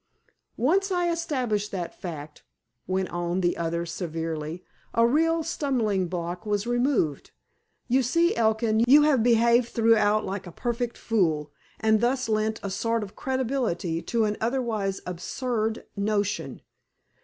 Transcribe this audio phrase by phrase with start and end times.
[0.57, 2.41] _""Once I established that fact,"
[2.87, 4.63] went on the other severely,
[4.95, 7.29] "a real stumbling block was removed.
[7.87, 12.71] You see, Elkin, you have behaved throughout like a perfect fool, and thus lent a
[12.71, 16.61] sort of credibility to an otherwise absurd notion.